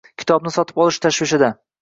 [0.21, 1.53] Kitobni sotib olish tashvishida.